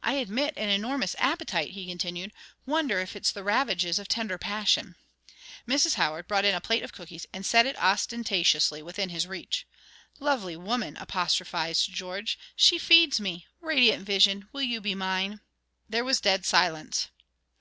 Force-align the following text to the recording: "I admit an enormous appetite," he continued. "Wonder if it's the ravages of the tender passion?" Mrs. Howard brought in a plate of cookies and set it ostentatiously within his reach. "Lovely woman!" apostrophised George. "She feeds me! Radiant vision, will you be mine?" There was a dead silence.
"I 0.00 0.12
admit 0.12 0.54
an 0.56 0.68
enormous 0.68 1.16
appetite," 1.18 1.70
he 1.72 1.88
continued. 1.88 2.30
"Wonder 2.66 3.00
if 3.00 3.16
it's 3.16 3.32
the 3.32 3.42
ravages 3.42 3.98
of 3.98 4.06
the 4.06 4.14
tender 4.14 4.38
passion?" 4.38 4.94
Mrs. 5.66 5.94
Howard 5.94 6.28
brought 6.28 6.44
in 6.44 6.54
a 6.54 6.60
plate 6.60 6.84
of 6.84 6.92
cookies 6.92 7.26
and 7.32 7.44
set 7.44 7.66
it 7.66 7.76
ostentatiously 7.82 8.80
within 8.80 9.08
his 9.08 9.26
reach. 9.26 9.66
"Lovely 10.20 10.54
woman!" 10.54 10.96
apostrophised 10.98 11.92
George. 11.92 12.38
"She 12.54 12.78
feeds 12.78 13.18
me! 13.20 13.48
Radiant 13.60 14.06
vision, 14.06 14.48
will 14.52 14.62
you 14.62 14.80
be 14.80 14.94
mine?" 14.94 15.40
There 15.88 16.04
was 16.04 16.20
a 16.20 16.22
dead 16.22 16.44
silence. 16.46 17.08